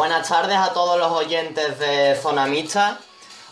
Buenas 0.00 0.30
tardes 0.30 0.56
a 0.56 0.72
todos 0.72 0.98
los 0.98 1.12
oyentes 1.12 1.78
de 1.78 2.18
Zona 2.18 2.46
Mixta. 2.46 2.98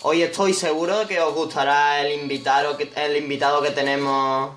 Hoy 0.00 0.22
estoy 0.22 0.54
seguro 0.54 1.06
que 1.06 1.20
os 1.20 1.34
gustará 1.34 2.00
el 2.00 2.18
invitado 2.18 2.78
que, 2.78 2.90
el 2.96 3.18
invitado 3.18 3.60
que 3.60 3.70
tenemos 3.70 4.56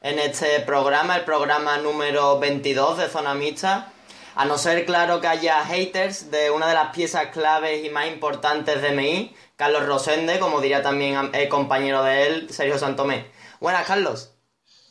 en 0.00 0.18
este 0.18 0.58
programa, 0.62 1.14
el 1.14 1.24
programa 1.24 1.78
número 1.78 2.40
22 2.40 2.98
de 2.98 3.08
Zona 3.08 3.34
Mixta. 3.34 3.92
A 4.34 4.46
no 4.46 4.58
ser 4.58 4.84
claro 4.84 5.20
que 5.20 5.28
haya 5.28 5.64
haters 5.64 6.32
de 6.32 6.50
una 6.50 6.66
de 6.66 6.74
las 6.74 6.92
piezas 6.92 7.28
claves 7.28 7.84
y 7.84 7.90
más 7.90 8.08
importantes 8.08 8.82
de 8.82 8.90
MI, 8.90 9.32
Carlos 9.54 9.86
Rosende, 9.86 10.40
como 10.40 10.60
diría 10.60 10.82
también 10.82 11.30
el 11.32 11.48
compañero 11.48 12.02
de 12.02 12.26
él, 12.26 12.48
Sergio 12.52 12.80
Santomé. 12.80 13.30
Buenas, 13.60 13.86
Carlos. 13.86 14.30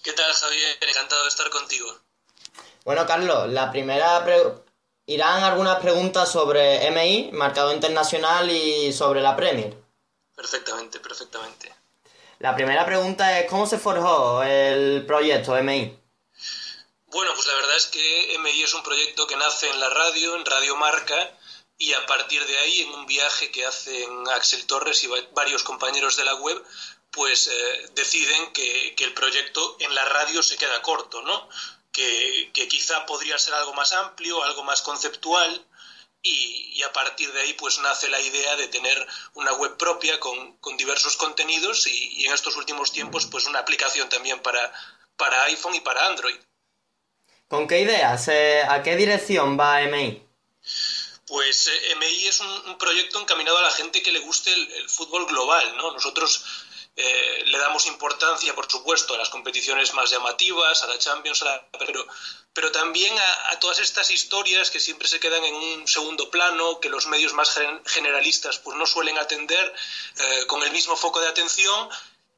¿Qué 0.01 0.13
tal, 0.13 0.31
Javier? 0.31 0.77
Encantado 0.79 1.23
de 1.23 1.27
estar 1.27 1.49
contigo. 1.49 1.93
Bueno, 2.85 3.05
Carlos, 3.05 3.49
la 3.49 3.69
primera 3.69 4.23
irán 5.07 5.43
algunas 5.43 5.79
preguntas 5.79 6.31
sobre 6.31 6.91
MI, 6.91 7.31
Mercado 7.33 7.73
Internacional 7.73 8.51
y 8.51 8.93
sobre 8.93 9.21
la 9.21 9.35
Premier. 9.35 9.73
Perfectamente, 10.35 10.99
perfectamente. 10.99 11.73
La 12.39 12.53
primera 12.53 12.85
pregunta 12.85 13.39
es, 13.39 13.49
¿cómo 13.49 13.65
se 13.65 13.79
forjó 13.79 14.43
el 14.43 15.05
proyecto 15.07 15.55
MI? 15.55 15.97
Bueno, 17.07 17.31
pues 17.33 17.47
la 17.47 17.55
verdad 17.55 17.77
es 17.77 17.87
que 17.87 18.37
MI 18.39 18.61
es 18.61 18.73
un 18.73 18.83
proyecto 18.83 19.25
que 19.25 19.37
nace 19.37 19.69
en 19.69 19.79
la 19.79 19.89
radio, 19.89 20.35
en 20.35 20.45
Radio 20.45 20.75
Marca, 20.75 21.31
y 21.79 21.93
a 21.93 22.05
partir 22.05 22.45
de 22.45 22.57
ahí, 22.57 22.81
en 22.81 22.89
un 22.89 23.05
viaje 23.05 23.49
que 23.49 23.65
hacen 23.65 24.27
Axel 24.29 24.67
Torres 24.67 25.03
y 25.03 25.09
varios 25.33 25.63
compañeros 25.63 26.17
de 26.17 26.25
la 26.25 26.35
web, 26.35 26.61
pues 27.11 27.47
eh, 27.47 27.89
deciden 27.95 28.51
que, 28.51 28.93
que, 28.95 29.05
el 29.05 29.13
proyecto 29.13 29.77
en 29.79 29.95
la 29.95 30.05
radio 30.05 30.43
se 30.43 30.57
queda 30.57 30.81
corto, 30.81 31.21
¿no? 31.21 31.49
Que, 31.97 32.67
quizá 32.67 33.05
podría 33.05 33.37
ser 33.39 33.55
algo 33.55 33.73
más 33.73 33.91
amplio, 33.91 34.43
algo 34.43 34.63
más 34.63 34.81
conceptual, 34.81 35.65
y, 36.21 36.81
a 36.83 36.93
partir 36.93 37.31
de 37.31 37.41
ahí 37.41 37.53
pues 37.53 37.79
nace 37.79 38.07
la 38.09 38.19
idea 38.21 38.55
de 38.55 38.67
tener 38.67 39.07
una 39.33 39.53
web 39.53 39.77
propia 39.77 40.19
con, 40.19 40.57
diversos 40.77 41.17
contenidos 41.17 41.87
y, 41.87 42.25
en 42.25 42.33
estos 42.33 42.55
últimos 42.55 42.91
tiempos 42.91 43.25
pues 43.25 43.45
una 43.45 43.59
aplicación 43.59 44.09
también 44.09 44.39
para, 44.41 44.71
para 45.15 45.43
iPhone 45.43 45.75
y 45.75 45.79
para 45.79 46.05
Android. 46.05 46.37
¿Con 47.47 47.67
qué 47.67 47.79
ideas? 47.79 48.29
¿A 48.69 48.83
qué 48.83 48.95
dirección 48.95 49.57
va 49.59 49.81
MI? 49.81 50.23
Pues 51.25 51.67
eh, 51.67 51.95
MI 51.95 52.27
es 52.27 52.39
un, 52.41 52.77
proyecto 52.77 53.19
encaminado 53.19 53.57
a 53.57 53.63
la 53.63 53.71
gente 53.71 54.01
que 54.01 54.11
le 54.11 54.19
guste 54.19 54.53
el, 54.53 54.71
el 54.73 54.89
fútbol 54.89 55.25
global, 55.25 55.75
¿no? 55.77 55.91
Nosotros 55.91 56.45
eh, 56.99 57.43
le 57.45 57.59
damos 57.59 57.85
importancia, 57.85 58.55
por 58.55 58.69
supuesto, 58.69 59.13
a 59.13 59.17
las 59.19 59.29
competiciones 59.29 59.93
más 59.93 60.09
llamativas, 60.09 60.81
a 60.81 60.87
la 60.87 60.97
Champions, 60.97 61.45
pero, 61.77 62.07
pero 62.53 62.71
también 62.71 63.15
a, 63.19 63.59
todas 63.59 63.79
estas 63.79 64.09
historias 64.09 64.71
que 64.71 64.79
siempre 64.79 65.07
se 65.07 65.19
quedan 65.19 65.43
en 65.45 65.53
un 65.53 65.87
segundo 65.87 66.31
plano, 66.31 66.79
que 66.79 66.89
los 66.89 67.05
medios 67.05 67.33
más 67.33 67.55
generalistas 67.85 68.57
pues, 68.57 68.75
no 68.77 68.87
suelen 68.87 69.19
atender 69.19 69.75
eh, 70.17 70.45
con 70.47 70.63
el 70.63 70.71
mismo 70.71 70.95
foco 70.95 71.21
de 71.21 71.27
atención 71.27 71.87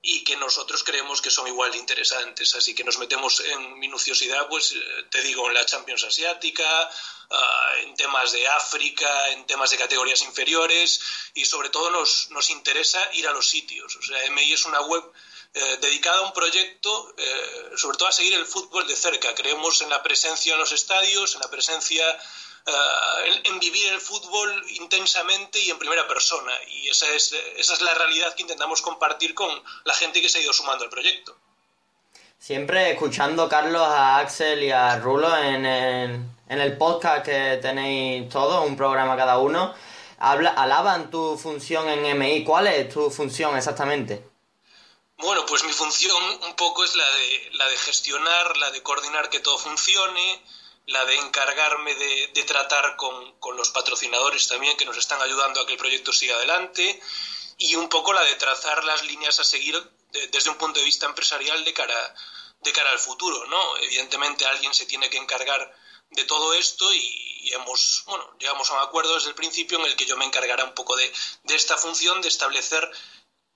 y 0.02 0.24
que 0.24 0.38
nosotros 0.38 0.84
creemos 0.84 1.22
que 1.22 1.30
son 1.30 1.48
igual 1.48 1.72
de 1.72 1.78
interesantes. 1.78 2.56
Así 2.56 2.74
que 2.74 2.84
nos 2.84 2.98
metemos 2.98 3.42
en 3.42 3.78
minuciosidad, 3.80 4.48
pues 4.48 4.72
eh, 4.72 4.82
te 5.10 5.22
digo, 5.22 5.48
en 5.48 5.54
la 5.54 5.66
Champions 5.66 6.04
Asiática, 6.06 6.90
ah, 7.30 7.74
en 7.82 7.96
temas 7.96 8.32
de 8.32 8.48
África, 8.48 9.30
en 9.30 9.46
temas 9.46 9.72
de 9.72 9.78
categorías 9.78 10.22
inferiores 10.22 11.02
y 11.34 11.46
sobre 11.46 11.70
todo 11.70 11.90
nos, 11.92 12.30
nos 12.32 12.50
interesa 12.50 13.02
ir 13.14 13.28
a 13.28 13.34
los 13.34 13.50
sitios. 13.50 13.96
O 13.98 14.02
sea, 14.02 14.32
MI 14.32 14.54
es 14.54 14.66
una 14.66 14.82
web 14.82 15.04
eh, 15.54 15.78
dedicada 15.82 16.20
a 16.20 16.22
un 16.22 16.32
proyecto, 16.32 17.14
eh, 17.18 17.72
sobre 17.76 17.98
todo 17.98 18.08
a 18.08 18.12
seguir 18.12 18.36
el 18.36 18.46
fútbol 18.46 18.88
de 18.88 18.96
cerca. 18.96 19.34
Creemos 19.36 19.82
en 19.82 19.90
la 19.90 20.04
presencia 20.04 20.54
en 20.54 20.60
los 20.60 20.72
estadios, 20.72 21.34
en 21.34 21.42
la 21.42 21.50
presencia 21.50 22.06
eh, 22.66 23.42
en, 23.46 23.60
vivir 23.60 23.94
el 23.94 24.00
fútbol 24.00 24.64
intensamente 24.70 25.60
y 25.60 25.70
en 25.70 25.80
primera 25.80 26.08
persona. 26.08 26.52
Y 26.70 26.88
esa 26.88 27.08
es, 27.14 27.34
esa 27.58 27.74
es 27.74 27.82
la 27.82 27.94
realidad 27.94 28.34
que 28.36 28.44
intentamos 28.44 28.82
compartir 28.82 29.34
con 29.34 29.50
la 29.84 29.94
gente 29.94 30.22
que 30.22 30.30
se 30.30 30.40
ha 30.40 30.42
ido 30.42 30.54
sumando 30.54 30.84
al 30.84 30.90
proyecto. 30.90 31.36
Siempre 32.40 32.92
escuchando, 32.92 33.50
Carlos, 33.50 33.82
a 33.82 34.18
Axel 34.18 34.64
y 34.64 34.72
a 34.72 34.98
Rulo 34.98 35.36
en 35.38 35.66
el, 35.66 36.22
en 36.48 36.62
el 36.62 36.78
podcast 36.78 37.26
que 37.26 37.60
tenéis 37.62 38.30
todos, 38.30 38.66
un 38.66 38.78
programa 38.78 39.18
cada 39.18 39.40
uno, 39.40 39.76
habla, 40.20 40.52
alaban 40.52 41.12
tu 41.12 41.38
función 41.38 41.90
en 41.90 42.18
MI. 42.18 42.46
¿Cuál 42.46 42.68
es 42.68 42.94
tu 42.94 43.12
función 43.12 43.58
exactamente? 43.58 44.24
Bueno, 45.18 45.46
pues 45.46 45.66
mi 45.66 45.74
función 45.74 46.24
un 46.44 46.56
poco 46.56 46.86
es 46.86 46.96
la 46.96 47.04
de, 47.04 47.50
la 47.54 47.68
de 47.68 47.78
gestionar, 47.78 48.56
la 48.56 48.72
de 48.72 48.82
coordinar 48.82 49.30
que 49.30 49.42
todo 49.42 49.58
funcione, 49.58 50.42
la 50.90 51.06
de 51.06 51.16
encargarme 51.16 51.94
de, 51.96 52.44
tratar 52.46 52.96
con, 52.96 53.36
los 53.56 53.70
patrocinadores 53.70 54.48
también 54.48 54.76
que 54.76 54.86
nos 54.86 54.98
están 54.98 55.22
ayudando 55.22 55.62
a 55.62 55.66
que 55.66 55.74
el 55.74 55.78
proyecto 55.78 56.12
siga 56.12 56.36
adelante 56.36 57.00
y 57.58 57.76
un 57.76 57.90
poco 57.90 58.12
la 58.12 58.24
de 58.24 58.36
trazar 58.36 58.84
las 58.84 59.04
líneas 59.04 59.40
a 59.40 59.44
seguir 59.44 59.82
desde 60.32 60.50
un 60.50 60.58
punto 60.58 60.80
de 60.80 60.86
vista 60.86 61.06
empresarial 61.06 61.64
de 61.64 61.74
cara, 61.74 62.16
de 62.62 62.72
cara 62.72 62.92
al 62.92 63.00
futuro, 63.00 63.46
¿no? 63.48 63.78
Evidentemente 63.78 64.46
alguien 64.46 64.74
se 64.74 64.88
tiene 64.88 65.10
que 65.10 65.18
encargar 65.18 65.76
de 66.10 66.24
todo 66.24 66.54
esto 66.56 66.92
y, 66.94 67.52
hemos, 67.54 68.04
bueno, 68.08 68.36
llegamos 68.40 68.70
a 68.70 68.74
un 68.74 68.82
acuerdo 68.82 69.14
desde 69.14 69.30
el 69.30 69.36
principio 69.36 69.78
en 69.80 69.86
el 69.86 69.96
que 69.96 70.06
yo 70.06 70.18
me 70.18 70.26
encargará 70.26 70.64
un 70.64 70.74
poco 70.74 70.96
de, 70.96 71.12
esta 71.50 71.78
función 71.78 72.22
de 72.22 72.30
establecer 72.30 72.90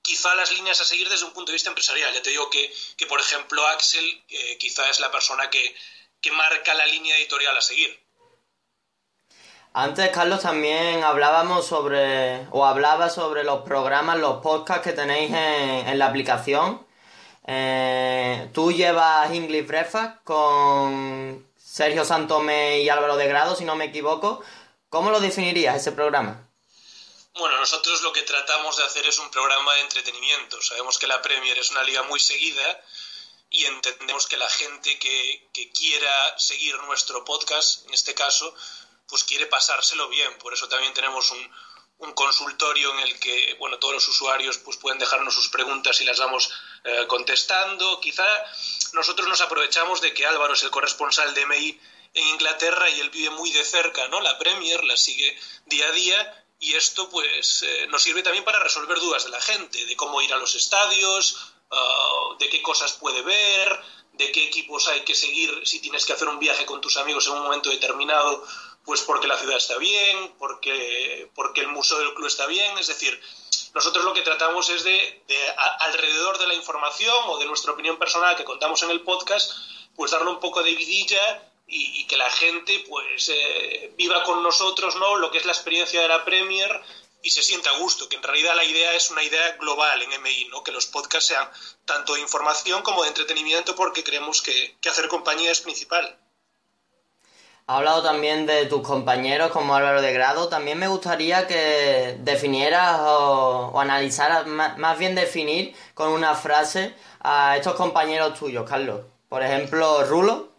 quizá 0.04 0.36
las 0.36 0.52
líneas 0.52 0.82
a 0.82 0.86
seguir 0.86 1.10
desde 1.10 1.26
un 1.26 1.34
punto 1.34 1.52
de 1.52 1.56
vista 1.56 1.70
empresarial. 1.70 2.14
Ya 2.14 2.22
te 2.22 2.30
digo 2.30 2.50
que, 2.50 2.72
que 2.98 3.08
por 3.08 3.20
ejemplo, 3.20 3.66
Axel 3.68 4.24
quizá 4.60 4.90
es 4.90 5.00
la 5.00 5.12
persona 5.12 5.50
que, 5.50 5.76
que 6.24 6.32
marca 6.32 6.74
la 6.74 6.88
línea 6.88 7.18
editorial 7.18 7.56
a 7.56 7.62
seguir. 7.62 8.02
Antes, 9.74 10.10
Carlos, 10.12 10.42
también 10.42 11.04
hablábamos 11.04 11.68
sobre, 11.68 12.48
o 12.52 12.66
hablaba 12.66 13.10
sobre 13.10 13.44
los 13.44 13.64
programas, 13.64 14.18
los 14.20 14.42
podcasts 14.42 14.84
que 14.84 14.94
tenéis 14.94 15.32
en, 15.34 16.00
la 16.00 16.08
aplicación. 16.08 16.86
Eh, 17.46 18.50
tú 18.54 18.72
llevas 18.72 19.32
English 19.32 19.68
Breakfast 19.68 20.24
con 20.24 21.46
Sergio 21.58 22.06
Santome 22.06 22.80
y 22.82 22.90
Álvaro 22.90 23.18
de 23.18 23.28
Grado, 23.28 23.56
si 23.56 23.66
no 23.66 23.76
me 23.76 23.86
equivoco. 23.86 24.44
¿Cómo 24.90 25.10
lo 25.10 25.20
definirías 25.20 25.76
ese 25.76 25.92
programa? 25.92 26.48
Bueno, 27.34 27.58
nosotros 27.58 28.02
lo 28.04 28.14
que 28.14 28.22
tratamos 28.22 28.78
de 28.78 28.84
hacer 28.84 29.06
es 29.08 29.18
un 29.18 29.30
programa 29.32 29.74
de 29.74 29.82
entretenimiento. 29.82 30.62
Sabemos 30.62 31.00
que 31.00 31.08
la 31.08 31.22
Premier 31.22 31.58
es 31.58 31.72
una 31.72 31.84
liga 31.84 32.04
muy 32.04 32.20
seguida 32.20 32.80
y 33.54 33.66
entendemos 33.66 34.26
que 34.26 34.36
la 34.36 34.50
gente 34.50 34.98
que, 34.98 35.72
quiera 35.74 36.40
seguir 36.40 36.76
nuestro 36.84 37.24
podcast, 37.24 37.86
en 37.86 37.94
este 37.94 38.16
caso, 38.16 38.54
pues 39.08 39.24
quiere 39.24 39.46
pasárselo 39.46 40.10
bien. 40.10 40.38
Por 40.40 40.54
eso 40.54 40.68
también 40.68 40.94
tenemos 40.94 41.32
un, 41.32 42.14
consultorio 42.16 42.92
en 42.94 43.00
el 43.00 43.18
que 43.18 43.56
bueno 43.60 43.80
todos 43.80 43.94
los 43.94 44.08
usuarios 44.10 44.58
pues 44.58 44.76
pueden 44.76 45.00
dejarnos 45.00 45.34
sus 45.34 45.48
preguntas 45.48 46.02
y 46.02 46.04
las 46.04 46.20
vamos 46.20 46.52
eh, 46.84 47.06
contestando. 47.08 48.02
Quizá 48.02 48.28
nosotros 48.92 49.28
nos 49.30 49.40
aprovechamos 49.40 50.02
de 50.02 50.14
que 50.14 50.26
Álvaro 50.26 50.54
es 50.54 50.64
el 50.64 50.72
corresponsal 50.72 51.34
de 51.34 51.46
MI 51.46 51.80
en 52.16 52.28
Inglaterra 52.28 52.90
y 52.90 53.00
él 53.00 53.10
vive 53.10 53.30
muy 53.30 53.52
de 53.52 53.64
cerca, 53.64 54.08
¿no? 54.10 54.20
La 54.20 54.38
Premier 54.38 54.84
la 54.84 54.98
sigue 54.98 55.40
día 55.68 55.88
a 55.88 55.92
día 55.92 56.43
y 56.64 56.76
esto 56.76 57.10
pues 57.10 57.64
eh, 57.64 57.88
nos 57.88 58.02
sirve 58.02 58.24
también 58.24 58.44
para 58.44 58.60
resolver 58.60 59.00
dudas 59.00 59.24
de 59.26 59.30
la 59.30 59.42
gente, 59.42 59.86
de 59.86 59.96
cómo 59.96 60.22
ir 60.22 60.34
a 60.34 60.38
los 60.38 60.56
estadios, 60.56 61.54
Ah, 61.76 62.36
de 62.38 62.50
qué 62.50 62.62
cosas 62.62 62.94
puede 62.94 63.24
ver, 63.24 63.82
de 64.14 64.32
qué 64.32 64.46
equipos 64.46 64.88
hay 64.90 65.02
que 65.02 65.16
seguir 65.16 65.50
si 65.66 65.80
tienes 65.80 66.06
que 66.06 66.14
hacer 66.14 66.28
un 66.28 66.38
viaje 66.38 66.68
con 66.68 66.82
tus 66.82 66.98
amigos 66.98 67.26
en 67.26 67.34
un 67.34 67.42
momento 67.42 67.72
determinado, 67.72 68.46
pues 68.86 69.02
porque 69.02 69.28
la 69.28 69.38
ciudad 69.38 69.58
está 69.58 69.78
bien, 69.78 70.36
porque, 70.38 71.32
porque 71.34 71.62
el 71.62 71.70
museo 71.70 71.98
del 71.98 72.14
club 72.14 72.28
está 72.28 72.46
bien, 72.46 72.78
es 72.78 72.88
decir, 72.88 73.20
nosotros 73.74 74.06
lo 74.06 74.14
que 74.14 74.22
tratamos 74.22 74.70
es 74.70 74.84
de, 74.84 75.24
alrededor 75.80 76.38
de 76.38 76.46
la 76.46 76.54
información 76.54 77.18
o 77.26 77.40
de 77.40 77.48
nuestra 77.48 77.72
opinión 77.72 77.98
personal 77.98 78.36
que 78.36 78.44
contamos 78.44 78.84
en 78.84 78.92
el 78.92 79.02
podcast, 79.02 79.52
pues 79.96 80.12
darle 80.12 80.30
un 80.30 80.40
poco 80.40 80.62
de 80.62 80.76
vidilla 80.76 81.53
y, 81.74 82.06
que 82.06 82.18
la 82.18 82.30
gente 82.30 82.84
pues 82.88 83.30
eh, 83.30 83.92
viva 83.98 84.24
con 84.24 84.44
nosotros 84.44 84.96
no 84.98 85.18
lo 85.18 85.32
que 85.32 85.40
es 85.40 85.46
la 85.46 85.54
experiencia 85.54 86.02
de 86.02 86.08
la 86.08 86.24
Premier 86.24 86.82
y 87.24 87.30
se 87.30 87.42
siente 87.42 87.70
a 87.70 87.78
gusto, 87.80 88.10
que 88.10 88.18
en 88.18 88.24
realidad 88.24 88.54
la 88.56 88.66
idea 88.66 88.94
es 88.94 89.10
una 89.10 89.24
idea 89.24 89.56
global 89.60 90.02
en 90.02 90.22
MI, 90.22 90.50
¿no? 90.52 90.62
que 90.62 90.74
los 90.74 90.86
podcasts 90.88 91.30
sean 91.30 91.50
tanto 91.86 92.16
de 92.16 92.20
información 92.20 92.82
como 92.84 93.04
de 93.04 93.10
entretenimiento 93.10 93.76
porque 93.76 94.04
creemos 94.04 94.42
que, 94.42 94.76
hacer 94.88 95.08
compañía 95.08 95.52
es 95.52 95.62
principal. 95.62 96.20
Ha 97.66 97.78
hablado 97.78 98.04
también 98.04 98.46
de 98.46 98.66
tus 98.66 98.86
compañeros 98.86 99.52
como 99.52 99.74
Álvaro 99.74 100.02
de 100.02 100.12
Grado. 100.12 100.50
También 100.50 100.78
me 100.78 100.90
gustaría 100.90 101.48
que 101.48 102.18
definieras 102.20 103.00
o, 103.00 103.72
o 103.74 103.80
analizaras, 103.80 104.46
más, 104.46 105.00
bien 105.00 105.16
definir 105.16 105.74
con 105.94 106.10
una 106.10 106.36
frase 106.36 106.94
a 107.22 107.56
estos 107.56 107.76
compañeros 107.76 108.38
tuyos, 108.38 108.70
Carlos. 108.70 109.06
Por 109.30 109.42
ejemplo, 109.42 110.04
Rulo. 110.04 110.50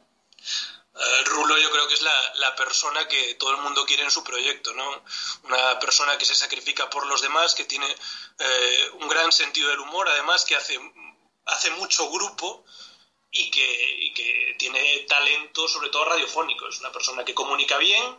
Eh, 0.97 1.25
Rulo 1.25 1.59
yo 1.59 1.71
creo 1.73 1.89
que 1.89 1.95
es 1.95 2.03
la, 2.03 2.55
persona 2.57 3.09
que 3.09 3.35
todo 3.35 3.51
el 3.51 3.57
mundo 3.59 3.85
quiere 3.85 4.05
en 4.05 4.11
su 4.11 4.23
proyecto, 4.23 4.73
¿no? 4.75 5.05
Una 5.43 5.79
persona 5.81 6.17
que 6.17 6.25
se 6.25 6.37
sacrifica 6.37 6.89
por 6.89 7.07
los 7.07 7.21
demás, 7.21 7.55
que 7.55 7.65
tiene 7.65 7.87
eh, 8.39 8.91
un 9.01 9.09
gran 9.09 9.33
sentido 9.33 9.71
del 9.71 9.81
humor, 9.81 10.09
además 10.09 10.45
que 10.45 10.55
hace, 10.55 10.79
hace 11.47 11.71
mucho 11.73 12.09
grupo 12.11 12.65
y 13.33 13.51
que, 13.51 14.55
tiene 14.57 15.01
talento, 15.09 15.69
sobre 15.69 15.91
todo 15.91 16.05
radiofónico. 16.05 16.69
Es 16.69 16.79
una 16.79 16.93
persona 16.93 17.25
que 17.25 17.35
comunica 17.35 17.77
bien 17.77 18.17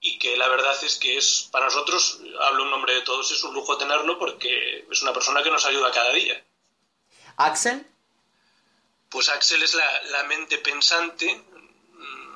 y 0.00 0.18
que 0.18 0.36
la 0.36 0.48
verdad 0.48 0.76
es 0.84 0.96
que 0.96 1.16
es 1.16 1.48
para 1.50 1.66
nosotros, 1.66 2.20
hablo 2.40 2.64
en 2.64 2.70
nombre 2.70 2.94
de 2.94 3.02
todos, 3.02 3.30
es 3.32 3.42
un 3.42 3.52
lujo 3.52 3.76
tenerlo 3.76 4.18
porque 4.18 4.86
es 4.88 5.02
una 5.02 5.12
persona 5.12 5.42
que 5.42 5.50
nos 5.50 5.66
ayuda 5.66 5.90
cada 5.90 6.12
día. 6.12 6.42
Axel. 7.36 7.86
Pues 9.10 9.28
Axel 9.28 9.62
es 9.62 9.74
la, 9.74 10.02
la 10.04 10.22
mente 10.24 10.58
pensante, 10.58 11.42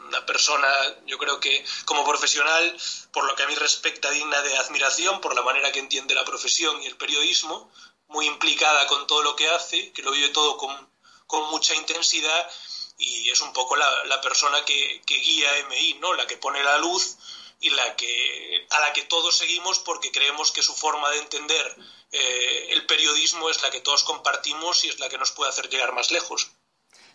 una 0.09 0.27
persona, 0.27 0.69
yo 1.07 1.19
creo 1.19 1.39
que 1.39 1.65
como 1.85 2.05
profesional, 2.05 2.77
por 3.13 3.25
lo 3.25 3.37
que 3.37 3.45
a 3.45 3.47
mí 3.47 3.55
respecta, 3.55 4.11
digna 4.11 4.41
de 4.43 4.57
admiración, 4.57 5.21
por 5.21 5.35
la 5.35 5.43
manera 5.43 5.71
que 5.71 5.79
entiende 5.79 6.15
la 6.15 6.25
profesión 6.25 6.83
y 6.83 6.87
el 6.87 6.97
periodismo, 6.97 7.71
muy 8.09 8.27
implicada 8.27 8.87
con 8.87 9.07
todo 9.07 9.23
lo 9.23 9.37
que 9.37 9.49
hace, 9.49 9.93
que 9.93 10.03
lo 10.03 10.11
vive 10.11 10.31
todo 10.31 10.57
con, 10.57 10.91
con 11.27 11.49
mucha 11.51 11.75
intensidad 11.75 12.51
y 12.97 13.31
es 13.31 13.41
un 13.41 13.53
poco 13.53 13.77
la, 13.77 14.05
la 14.07 14.21
persona 14.21 14.65
que, 14.65 15.03
que, 15.07 15.17
guía 15.17 15.51
MI, 15.69 15.99
¿no? 16.01 16.15
la 16.15 16.27
que 16.27 16.37
pone 16.37 16.63
la 16.65 16.79
luz 16.79 17.17
y 17.61 17.71
la 17.71 17.95
que, 17.97 18.67
a 18.71 18.81
la 18.81 18.93
que 18.93 19.03
todos 19.03 19.37
seguimos 19.37 19.79
porque 19.79 20.11
creemos 20.11 20.51
que 20.53 20.63
su 20.63 20.75
forma 20.75 21.11
de 21.11 21.19
entender 21.19 21.77
eh, 22.13 22.69
el 22.71 22.87
periodismo 22.87 23.51
es 23.51 23.63
la 23.63 23.71
que 23.71 23.81
todos 23.81 24.05
compartimos 24.05 24.85
y 24.85 24.89
es 24.89 24.99
la 24.99 25.09
que 25.09 25.19
nos 25.19 25.33
puede 25.33 25.51
hacer 25.51 25.69
llegar 25.69 25.93
más 25.93 26.11
lejos. 26.11 26.51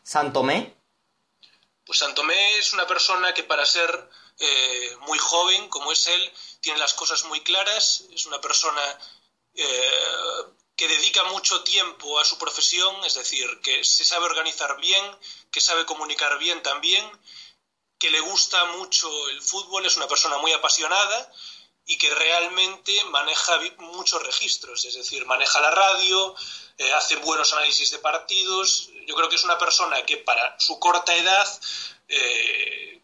¿Santomé? 0.03 0.75
Pues 1.85 1.99
Santomé 1.99 2.57
es 2.57 2.73
una 2.73 2.87
persona 2.87 3.33
que 3.33 3.43
para 3.43 3.65
ser 3.65 4.09
eh, 4.39 4.97
muy 5.01 5.17
joven, 5.17 5.69
como 5.69 5.91
es 5.91 6.07
él, 6.07 6.33
tiene 6.61 6.79
las 6.79 6.93
cosas 6.93 7.25
muy 7.25 7.41
claras, 7.41 8.05
es 8.11 8.25
una 8.25 8.39
persona 8.39 8.99
eh, 9.53 10.45
que 10.75 10.87
dedica 10.87 11.23
mucho 11.25 11.63
tiempo 11.63 12.19
a 12.19 12.25
su 12.25 12.37
profesión, 12.37 13.03
es 13.05 13.15
decir, 13.15 13.59
que 13.61 13.83
se 13.83 14.05
sabe 14.05 14.25
organizar 14.25 14.79
bien, 14.79 15.05
que 15.51 15.61
sabe 15.61 15.85
comunicar 15.85 16.37
bien 16.39 16.63
también, 16.63 17.05
que 17.99 18.09
le 18.09 18.19
gusta 18.21 18.65
mucho 18.65 19.29
el 19.29 19.41
fútbol, 19.41 19.85
es 19.85 19.97
una 19.97 20.07
persona 20.07 20.37
muy 20.37 20.51
apasionada 20.51 21.31
y 21.85 21.97
que 21.97 22.13
realmente 22.13 23.03
maneja 23.05 23.59
muchos 23.77 24.23
registros, 24.23 24.85
es 24.85 24.95
decir, 24.95 25.25
maneja 25.25 25.59
la 25.59 25.71
radio, 25.71 26.35
eh, 26.77 26.91
hace 26.93 27.17
buenos 27.17 27.53
análisis 27.53 27.91
de 27.91 27.99
partidos. 27.99 28.89
Yo 29.07 29.15
creo 29.15 29.29
que 29.29 29.35
es 29.35 29.43
una 29.43 29.57
persona 29.57 30.03
que 30.03 30.17
para 30.17 30.59
su 30.59 30.79
corta 30.79 31.13
edad 31.15 31.47
eh, 32.07 33.01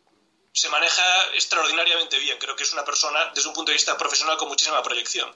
se 0.52 0.70
maneja 0.70 1.04
extraordinariamente 1.34 2.18
bien. 2.20 2.38
Creo 2.40 2.56
que 2.56 2.64
es 2.64 2.74
una 2.74 2.86
persona, 2.86 3.32
desde 3.34 3.48
un 3.48 3.54
punto 3.54 3.72
de 3.72 3.76
vista 3.78 3.98
profesional, 3.98 4.38
con 4.38 4.48
muchísima 4.48 4.82
proyección. 4.84 5.34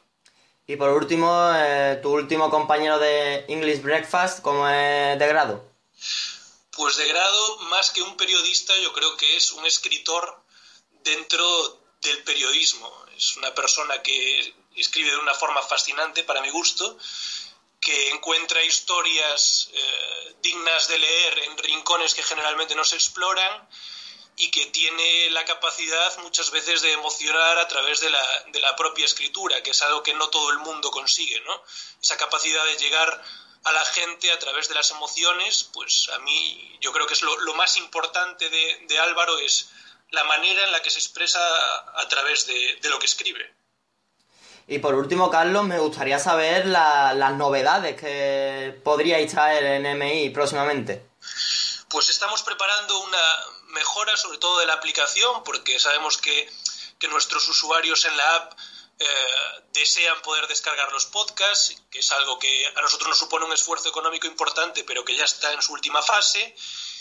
Y 0.66 0.76
por 0.76 0.90
último, 0.90 1.52
eh, 1.56 2.00
tu 2.02 2.10
último 2.12 2.50
compañero 2.50 2.98
de 3.00 3.46
English 3.50 3.82
Breakfast, 3.82 4.42
¿cómo 4.42 4.68
es 4.68 5.20
de 5.20 5.28
grado? 5.28 5.64
Pues 6.72 6.98
de 6.98 7.08
grado, 7.08 7.58
más 7.70 7.92
que 7.92 8.02
un 8.02 8.16
periodista, 8.16 8.74
yo 8.82 8.94
creo 8.94 9.16
que 9.18 9.36
es 9.36 9.52
un 9.52 9.66
escritor 9.66 10.42
dentro 11.04 11.46
del 12.02 12.24
periodismo. 12.24 12.92
Es 13.16 13.36
una 13.38 13.54
persona 13.54 14.02
que 14.02 14.54
escribe 14.76 15.12
de 15.12 15.18
una 15.18 15.34
forma 15.34 15.62
fascinante 15.62 16.24
para 16.24 16.42
mi 16.42 16.50
gusto, 16.50 16.98
que 17.84 18.10
encuentra 18.10 18.64
historias 18.64 19.70
eh, 19.74 20.36
dignas 20.42 20.88
de 20.88 20.98
leer 20.98 21.40
en 21.40 21.58
rincones 21.58 22.14
que 22.14 22.24
generalmente 22.24 22.76
no 22.76 22.84
se 22.84 22.96
exploran 22.96 23.68
y 24.36 24.50
que 24.50 24.66
tiene 24.68 25.30
la 25.30 25.46
capacidad 25.46 26.18
muchas 26.20 26.50
veces 26.52 26.82
de 26.82 26.92
emocionar 26.94 27.60
a 27.60 27.68
través 27.68 28.00
de 28.00 28.10
la, 28.10 28.44
de 28.48 28.60
la 28.60 28.76
propia 28.76 29.06
escritura, 29.06 29.62
que 29.62 29.72
es 29.72 29.82
algo 29.84 30.02
que 30.02 30.14
no 30.14 30.30
todo 30.30 30.50
el 30.50 30.60
mundo 30.60 30.90
consigue, 30.92 31.40
¿no? 31.42 31.64
Esa 32.02 32.18
capacidad 32.18 32.66
de 32.66 32.78
llegar 32.78 33.24
a 33.64 33.72
la 33.72 33.86
gente 33.86 34.32
a 34.32 34.40
través 34.40 34.68
de 34.68 34.76
las 34.76 34.92
emociones, 34.92 35.70
pues 35.74 36.10
a 36.14 36.20
mí 36.20 36.78
yo 36.82 36.92
creo 36.92 37.08
que 37.08 37.14
es 37.14 37.22
lo, 37.22 37.38
lo 37.42 37.54
más 37.54 37.78
importante 37.78 38.50
de, 38.50 38.86
de, 38.88 39.00
Álvaro 39.00 39.38
es 39.40 39.70
la 40.10 40.24
manera 40.24 40.64
en 40.64 40.72
la 40.72 40.82
que 40.82 40.90
se 40.90 41.00
expresa 41.00 41.40
a 42.00 42.08
través 42.10 42.46
de, 42.48 42.78
de 42.82 42.90
lo 42.90 43.00
que 43.00 43.06
escribe. 43.06 43.54
Y 44.68 44.80
por 44.80 44.96
último, 44.96 45.30
Carlos, 45.30 45.66
me 45.66 45.80
gustaría 45.80 46.20
saber 46.20 46.66
la, 46.66 47.14
las 47.14 47.34
novedades 47.34 48.00
que 48.00 48.80
podríais 48.84 49.32
traer 49.32 49.64
en 49.64 49.98
MI 49.98 50.30
próximamente. 50.30 51.06
Pues 51.90 52.10
estamos 52.10 52.44
preparando 52.44 53.00
una 53.00 53.36
mejora 53.68 54.16
sobre 54.18 54.38
todo 54.38 54.60
de 54.60 54.66
la 54.66 54.74
aplicación 54.74 55.44
porque 55.44 55.80
sabemos 55.80 56.18
que, 56.18 56.50
que 56.98 57.08
nuestros 57.08 57.48
usuarios 57.48 58.06
en 58.06 58.16
la 58.16 58.36
app 58.36 58.54
eh, 59.00 59.06
desean 59.74 60.22
poder 60.22 60.48
descargar 60.48 60.92
los 60.94 61.08
podcasts, 61.08 61.76
que 61.90 62.00
es 62.00 62.12
algo 62.12 62.40
que 62.40 62.68
a 62.68 62.82
nosotros 62.82 63.10
nos 63.10 63.18
supone 63.18 63.46
un 63.46 63.54
esfuerzo 63.54 63.90
económico 63.90 64.28
importante, 64.28 64.84
pero 64.84 65.04
que 65.04 65.16
ya 65.16 65.26
está 65.26 65.52
en 65.52 65.62
su 65.62 65.74
última 65.74 66.02
fase. 66.02 66.56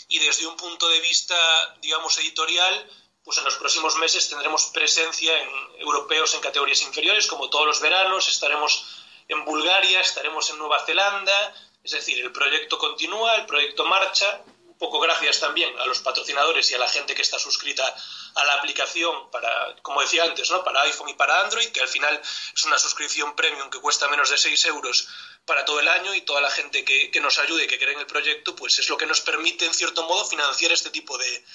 Y 0.09 0.19
desde 0.19 0.45
un 0.47 0.57
punto 0.57 0.89
de 0.89 0.99
vista, 0.99 1.35
digamos, 1.81 2.17
editorial, 2.17 2.89
pues 3.23 3.37
en 3.37 3.45
los 3.45 3.55
próximos 3.55 3.95
meses 3.95 4.27
tendremos 4.29 4.65
presencia 4.67 5.37
en 5.41 5.49
europeos 5.79 6.33
en 6.33 6.41
categorías 6.41 6.81
inferiores, 6.81 7.27
como 7.27 7.49
todos 7.49 7.65
los 7.65 7.79
veranos, 7.79 8.27
estaremos 8.27 8.85
en 9.27 9.45
Bulgaria, 9.45 10.01
estaremos 10.01 10.49
en 10.49 10.57
Nueva 10.57 10.85
Zelanda, 10.85 11.55
es 11.83 11.91
decir, 11.91 12.19
el 12.19 12.31
proyecto 12.31 12.77
continúa, 12.77 13.35
el 13.35 13.45
proyecto 13.45 13.85
marcha, 13.85 14.41
un 14.67 14.77
poco 14.77 14.99
gracias 14.99 15.39
también 15.39 15.77
a 15.79 15.85
los 15.85 15.99
patrocinadores 15.99 16.69
y 16.71 16.75
a 16.75 16.79
la 16.79 16.89
gente 16.89 17.15
que 17.15 17.21
está 17.21 17.39
suscrita 17.39 17.95
a 18.35 18.45
la 18.45 18.55
aplicación 18.55 19.29
para, 19.31 19.75
como 19.81 20.01
decía 20.01 20.23
antes, 20.23 20.49
¿no? 20.49 20.63
para 20.63 20.81
iPhone 20.81 21.09
y 21.09 21.13
para 21.13 21.41
Android, 21.41 21.69
que 21.69 21.79
al 21.79 21.87
final 21.87 22.19
es 22.55 22.63
una 22.65 22.77
suscripción 22.77 23.35
premium 23.35 23.69
que 23.69 23.79
cuesta 23.79 24.09
menos 24.09 24.29
de 24.29 24.37
6 24.37 24.65
euros 24.65 25.07
para 25.45 25.63
todo 25.63 25.79
el 25.79 25.87
año 25.87 26.13
y 26.15 26.21
toda 26.21 26.41
la 26.41 26.49
gente 26.49 26.83
que, 26.83 27.11
que 27.11 27.21
nos 27.21 27.37
ayude 27.39 27.67
que 27.67 27.77
cree 27.77 27.93
en 27.93 27.99
el 27.99 28.07
proyecto, 28.07 28.55
pues 28.55 28.79
es 28.79 28.89
lo 28.89 28.97
que 28.97 29.05
nos 29.05 29.21
permite, 29.21 29.65
en 29.65 29.73
cierto 29.73 30.03
modo, 30.03 30.25
financiar 30.25 30.71
este 30.71 30.89
tipo 30.89 31.17
de, 31.17 31.45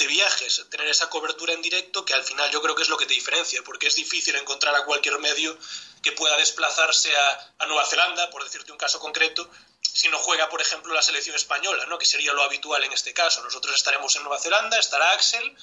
de 0.00 0.08
viajes, 0.08 0.66
tener 0.70 0.88
esa 0.88 1.08
cobertura 1.08 1.52
en 1.52 1.62
directo 1.62 2.04
que 2.04 2.14
al 2.14 2.24
final 2.24 2.50
yo 2.50 2.60
creo 2.60 2.74
que 2.74 2.82
es 2.82 2.88
lo 2.88 2.96
que 2.96 3.06
te 3.06 3.14
diferencia, 3.14 3.62
porque 3.62 3.86
es 3.86 3.94
difícil 3.94 4.34
encontrar 4.34 4.74
a 4.74 4.84
cualquier 4.84 5.18
medio 5.20 5.56
que 6.02 6.12
pueda 6.12 6.36
desplazarse 6.36 7.16
a, 7.16 7.54
a 7.58 7.66
Nueva 7.66 7.86
Zelanda, 7.86 8.30
por 8.30 8.42
decirte 8.42 8.72
un 8.72 8.78
caso 8.78 8.98
concreto, 8.98 9.48
si 9.80 10.08
no 10.08 10.18
juega, 10.18 10.48
por 10.48 10.60
ejemplo, 10.60 10.94
la 10.94 11.02
selección 11.02 11.36
española, 11.36 11.86
¿no? 11.86 11.98
que 11.98 12.06
sería 12.06 12.32
lo 12.32 12.42
habitual 12.42 12.82
en 12.84 12.92
este 12.92 13.12
caso. 13.12 13.42
Nosotros 13.42 13.74
estaremos 13.74 14.14
en 14.16 14.22
Nueva 14.22 14.40
Zelanda, 14.40 14.78
estará 14.78 15.12
Axel, 15.12 15.56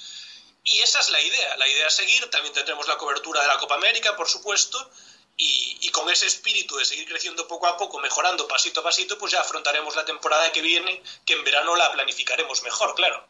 y 0.64 0.78
esa 0.80 1.00
es 1.00 1.08
la 1.10 1.20
idea. 1.20 1.56
La 1.56 1.68
idea 1.68 1.86
es 1.86 1.94
seguir, 1.94 2.28
también 2.30 2.54
tendremos 2.54 2.86
la 2.88 2.96
cobertura 2.96 3.40
de 3.42 3.48
la 3.48 3.58
Copa 3.58 3.74
América, 3.74 4.16
por 4.16 4.28
supuesto, 4.28 4.90
y, 5.36 5.78
y, 5.80 5.90
con 5.90 6.10
ese 6.10 6.26
espíritu 6.26 6.76
de 6.76 6.84
seguir 6.84 7.06
creciendo 7.06 7.46
poco 7.46 7.68
a 7.68 7.76
poco, 7.76 8.00
mejorando 8.00 8.48
pasito 8.48 8.80
a 8.80 8.82
pasito, 8.82 9.16
pues 9.18 9.32
ya 9.32 9.40
afrontaremos 9.40 9.94
la 9.94 10.04
temporada 10.04 10.50
que 10.50 10.60
viene, 10.60 11.02
que 11.24 11.34
en 11.34 11.44
verano 11.44 11.76
la 11.76 11.92
planificaremos 11.92 12.62
mejor, 12.62 12.94
claro. 12.96 13.27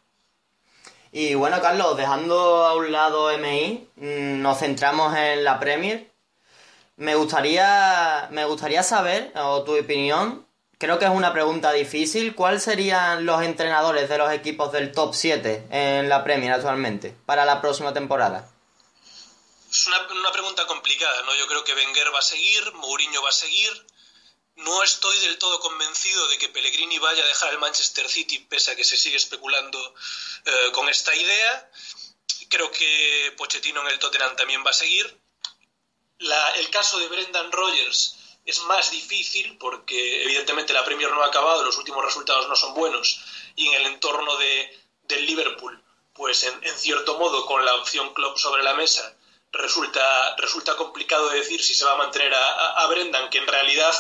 Y 1.13 1.35
bueno, 1.35 1.61
Carlos, 1.61 1.97
dejando 1.97 2.67
a 2.67 2.75
un 2.75 2.93
lado 2.93 3.31
MI, 3.39 3.89
mm, 3.97 4.43
nos 4.43 4.59
centramos 4.59 5.17
en 5.17 5.45
la 5.45 5.59
Premier. 5.59 6.11
Me 6.97 7.15
gustaría, 7.15 8.29
me 8.31 8.45
gustaría 8.45 8.83
saber, 8.83 9.33
o 9.37 9.63
tu 9.63 9.79
opinión, 9.79 10.47
creo 10.79 10.99
que 10.99 11.05
es 11.05 11.11
una 11.11 11.33
pregunta 11.33 11.73
difícil, 11.73 12.35
¿cuáles 12.35 12.63
serían 12.63 13.25
los 13.25 13.43
entrenadores 13.43 14.09
de 14.09 14.19
los 14.19 14.33
equipos 14.33 14.73
del 14.73 14.93
top 14.93 15.15
7 15.15 15.67
en 15.71 16.09
la 16.09 16.25
Premier 16.25 16.53
actualmente 16.53 17.15
para 17.25 17.45
la 17.45 17.61
próxima 17.61 17.93
temporada? 17.93 18.51
Es 19.71 19.87
una, 19.87 19.99
una 20.21 20.33
pregunta 20.33 20.67
complicada, 20.67 21.23
¿no? 21.23 21.35
Yo 21.37 21.47
creo 21.47 21.65
que 21.65 21.75
Wenger 21.75 22.13
va 22.15 22.19
a 22.19 22.23
seguir, 22.23 22.73
Mourinho 22.75 23.23
va 23.23 23.29
a 23.29 23.33
seguir, 23.33 23.71
no 24.59 24.83
estoy 24.83 25.17
del 25.21 25.39
todo 25.39 25.61
convencido 25.61 26.27
de 26.29 26.39
que 26.39 26.49
Pellegrini 26.49 26.99
vaya 26.99 27.23
a 27.23 27.27
dejar 27.27 27.53
el 27.53 27.59
Manchester 27.59 28.09
City, 28.09 28.41
pese 28.41 28.73
a 28.73 28.77
que 28.77 28.85
se 28.85 28.97
sigue 28.97 29.17
especulando 29.17 29.95
eh, 30.45 30.73
con 30.73 30.89
esta 30.89 31.15
idea. 31.15 31.71
Creo 32.49 32.71
que 32.71 33.35
Pochettino 33.37 33.81
en 33.83 33.89
el 33.89 33.99
Tottenham 33.99 34.35
también 34.37 34.65
va 34.67 34.71
a 34.71 34.75
seguir. 34.75 35.17
La, 36.19 36.51
el 36.57 36.71
caso 36.71 36.99
de 36.99 37.07
Brendan 37.07 37.53
Rodgers 37.53 38.17
es 38.45 38.61
más 38.63 38.91
difícil 38.91 39.57
porque 39.59 40.25
evidentemente 40.25 40.73
la 40.73 40.85
Premier 40.85 41.11
no 41.13 41.23
ha 41.23 41.27
acabado, 41.27 41.63
los 41.63 41.79
últimos 41.79 42.05
resultados 42.05 42.49
no 42.49 42.57
son 42.57 42.75
buenos 42.75 43.21
y 43.55 43.69
en 43.69 43.75
el 43.75 43.87
entorno 43.87 44.37
de, 44.39 44.81
del 45.03 45.25
Liverpool, 45.27 45.81
pues 46.15 46.43
en, 46.43 46.79
cierto 46.79 47.17
modo 47.19 47.47
con 47.47 47.65
la 47.65 47.75
opción 47.77 48.13
Klopp 48.13 48.39
sobre 48.39 48.65
la 48.65 48.75
mesa 48.75 49.17
resulta, 49.53 50.35
resulta 50.37 50.77
complicado 50.77 51.29
decir 51.29 51.63
si 51.63 51.75
se 51.75 51.85
va 51.85 51.93
a 51.93 51.99
mantener 51.99 52.35
a, 52.35 52.83
a 52.83 52.87
Brendan, 52.89 53.31
que 53.31 53.39
en 53.39 53.47
realidad 53.47 53.95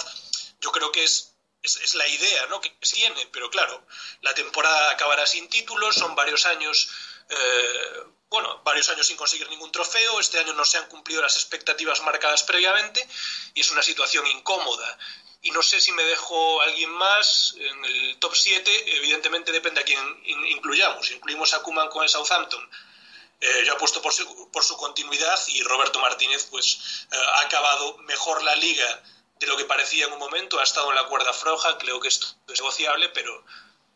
yo 0.60 0.72
creo 0.72 0.92
que 0.92 1.04
es, 1.04 1.34
es, 1.62 1.94
la 1.94 2.06
idea 2.06 2.46
¿no? 2.46 2.60
que 2.60 2.70
tiene, 2.70 3.26
pero 3.32 3.50
claro, 3.50 3.84
la 4.22 4.34
temporada 4.34 4.90
acabará 4.90 5.26
sin 5.26 5.48
títulos, 5.48 5.94
son 5.96 6.14
varios 6.14 6.46
años, 6.46 6.90
eh, 7.28 8.04
bueno, 8.28 8.60
varios 8.64 8.88
años 8.90 9.06
sin 9.06 9.16
conseguir 9.16 9.48
ningún 9.48 9.72
trofeo, 9.72 10.20
este 10.20 10.38
año 10.38 10.52
no 10.54 10.64
se 10.64 10.78
han 10.78 10.86
cumplido 10.88 11.22
las 11.22 11.36
expectativas 11.36 12.02
marcadas 12.02 12.42
previamente 12.42 13.06
y 13.54 13.60
es 13.60 13.70
una 13.70 13.82
situación 13.82 14.26
incómoda. 14.26 14.98
Y 15.40 15.52
no 15.52 15.62
sé 15.62 15.80
si 15.80 15.92
me 15.92 16.02
dejo 16.02 16.60
alguien 16.62 16.90
más 16.90 17.54
en 17.58 17.84
el 17.84 18.18
top 18.18 18.34
7, 18.34 18.96
evidentemente 18.96 19.52
depende 19.52 19.80
a 19.80 19.84
quién 19.84 20.22
incluyamos. 20.24 21.12
Incluimos 21.12 21.54
a 21.54 21.62
Kuman 21.62 21.88
con 21.88 22.02
el 22.02 22.08
Southampton, 22.08 22.68
eh, 23.40 23.62
yo 23.64 23.74
apuesto 23.74 24.02
por 24.02 24.12
su, 24.12 24.50
por 24.50 24.64
su 24.64 24.76
continuidad 24.76 25.38
y 25.46 25.62
Roberto 25.62 26.00
Martínez 26.00 26.48
pues 26.50 27.06
eh, 27.12 27.16
ha 27.16 27.42
acabado 27.42 27.96
mejor 27.98 28.42
la 28.42 28.56
liga 28.56 29.02
de 29.38 29.46
lo 29.46 29.56
que 29.56 29.64
parecía 29.64 30.06
en 30.06 30.12
un 30.12 30.18
momento, 30.18 30.58
ha 30.58 30.64
estado 30.64 30.90
en 30.90 30.96
la 30.96 31.06
cuerda 31.06 31.32
floja, 31.32 31.78
creo 31.78 32.00
que 32.00 32.08
esto 32.08 32.26
es 32.48 32.60
negociable, 32.60 33.08
pero, 33.10 33.44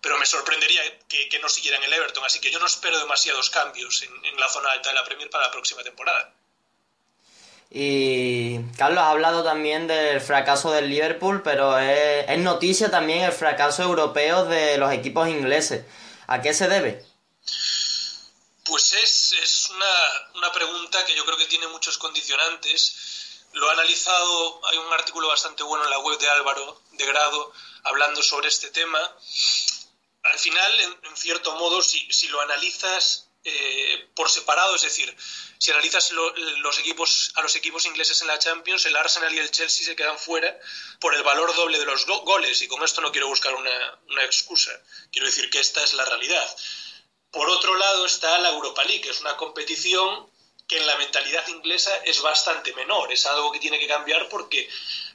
pero 0.00 0.18
me 0.18 0.26
sorprendería 0.26 0.82
que, 1.08 1.38
no 1.40 1.48
siguieran 1.48 1.82
el 1.82 1.92
Everton, 1.92 2.24
así 2.24 2.40
que 2.40 2.50
yo 2.50 2.58
no 2.58 2.66
espero 2.66 2.98
demasiados 2.98 3.50
cambios 3.50 4.02
en, 4.02 4.40
la 4.40 4.48
zona 4.48 4.70
alta 4.70 4.90
de 4.90 4.94
la 4.94 5.04
Premier 5.04 5.28
para 5.30 5.46
la 5.46 5.52
próxima 5.52 5.82
temporada. 5.82 6.32
Y 7.70 8.58
Carlos 8.76 8.98
ha 8.98 9.10
hablado 9.10 9.42
también 9.42 9.86
del 9.86 10.20
fracaso 10.20 10.70
del 10.70 10.90
Liverpool, 10.90 11.42
pero 11.42 11.78
es, 11.78 12.26
es, 12.28 12.38
noticia 12.38 12.90
también 12.90 13.24
el 13.24 13.32
fracaso 13.32 13.82
europeo 13.82 14.44
de 14.44 14.76
los 14.76 14.92
equipos 14.92 15.26
ingleses. 15.28 15.84
¿A 16.26 16.42
qué 16.42 16.52
se 16.52 16.68
debe? 16.68 17.04
Pues 18.64 18.92
es, 18.92 19.32
es 19.42 19.70
una, 19.70 20.38
una, 20.38 20.52
pregunta 20.52 21.04
que 21.04 21.16
yo 21.16 21.24
creo 21.24 21.36
que 21.36 21.46
tiene 21.46 21.66
muchos 21.68 21.98
condicionantes. 21.98 23.21
Lo 23.52 23.68
ha 23.68 23.72
analizado, 23.72 24.66
hay 24.66 24.78
un 24.78 24.92
artículo 24.92 25.28
bastante 25.28 25.62
bueno 25.62 25.84
en 25.84 25.90
la 25.90 25.98
web 25.98 26.18
de 26.18 26.28
Álvaro 26.28 26.80
de 26.92 27.06
Grado 27.06 27.52
hablando 27.84 28.22
sobre 28.22 28.48
este 28.48 28.70
tema. 28.70 29.00
Al 30.22 30.38
final, 30.38 30.80
en, 30.80 31.16
cierto 31.16 31.54
modo, 31.56 31.82
si, 31.82 32.10
si 32.12 32.28
lo 32.28 32.40
analizas 32.40 33.28
eh, 33.44 34.08
por 34.14 34.30
separado, 34.30 34.76
es 34.76 34.82
decir, 34.82 35.14
si 35.58 35.70
analizas 35.70 36.12
los 36.12 36.78
equipos 36.78 37.32
a 37.34 37.42
los 37.42 37.54
equipos 37.56 37.84
ingleses 37.86 38.20
en 38.20 38.28
la 38.28 38.38
Champions, 38.38 38.86
el 38.86 38.96
Arsenal 38.96 39.34
y 39.34 39.38
el 39.38 39.50
Chelsea 39.50 39.84
se 39.84 39.96
quedan 39.96 40.18
fuera 40.18 40.58
por 41.00 41.14
el 41.14 41.22
valor 41.22 41.54
doble 41.54 41.78
de 41.78 41.84
los 41.84 42.06
goles 42.06 42.62
y 42.62 42.68
con 42.68 42.82
esto 42.82 43.00
no 43.00 43.12
quiero 43.12 43.28
buscar 43.28 43.54
una, 43.54 44.00
una 44.08 44.24
excusa, 44.24 44.70
quiero 45.10 45.26
decir 45.26 45.50
que 45.50 45.60
esta 45.60 45.82
es 45.82 45.92
la 45.94 46.04
realidad. 46.04 46.56
Por 47.32 47.48
otro 47.48 47.74
lado 47.74 48.06
está 48.06 48.38
la 48.38 48.50
Europa 48.50 48.84
League, 48.84 49.02
que 49.02 49.10
es 49.10 49.20
una 49.20 49.36
competición 49.36 50.30
que 50.72 50.78
en 50.78 50.86
la 50.86 50.96
mentalidad 50.96 51.46
inglesa 51.48 51.94
es 52.02 52.22
bastante 52.22 52.72
menor. 52.72 53.12
Es 53.12 53.26
algo 53.26 53.52
que 53.52 53.58
tiene 53.58 53.78
que 53.78 53.86
cambiar 53.86 54.26
porque, 54.30 54.66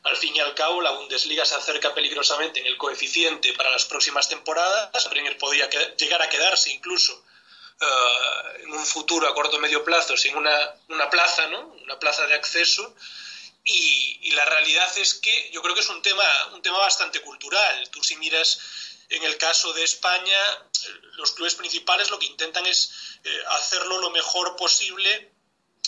al 0.03 0.15
fin 0.15 0.35
y 0.35 0.39
al 0.39 0.53
cabo, 0.53 0.81
la 0.81 0.91
Bundesliga 0.91 1.45
se 1.45 1.55
acerca 1.55 1.95
peligrosamente 1.95 2.59
en 2.59 2.67
el 2.67 2.77
coeficiente 2.77 3.53
para 3.53 3.71
las 3.71 3.85
próximas 3.85 4.29
temporadas. 4.29 5.07
Premier 5.07 5.35
podría 5.39 5.67
llegar 5.95 6.21
a 6.21 6.29
quedarse 6.29 6.69
incluso 6.69 7.23
eh, 7.81 8.61
en 8.65 8.71
un 8.71 8.85
futuro 8.85 9.27
a 9.27 9.33
corto 9.33 9.57
o 9.57 9.59
medio 9.59 9.83
plazo 9.83 10.15
sin 10.15 10.35
una, 10.35 10.75
una 10.89 11.09
plaza, 11.09 11.47
¿no? 11.47 11.75
Una 11.81 11.97
plaza 11.97 12.27
de 12.27 12.35
acceso. 12.35 12.93
Y, 13.63 14.19
y, 14.21 14.31
la 14.31 14.45
realidad 14.45 14.95
es 14.99 15.15
que 15.15 15.49
yo 15.51 15.63
creo 15.63 15.73
que 15.73 15.81
es 15.81 15.89
un 15.89 16.03
tema, 16.03 16.23
un 16.53 16.61
tema 16.61 16.77
bastante 16.77 17.19
cultural. 17.21 17.89
Tú 17.89 18.03
si 18.03 18.15
miras 18.17 18.59
en 19.09 19.23
el 19.23 19.37
caso 19.37 19.73
de 19.73 19.83
España, 19.83 20.39
los 21.13 21.31
clubes 21.31 21.55
principales 21.55 22.11
lo 22.11 22.19
que 22.19 22.27
intentan 22.27 22.65
es 22.67 22.91
eh, 23.23 23.43
hacerlo 23.47 23.99
lo 23.99 24.11
mejor 24.11 24.55
posible 24.55 25.36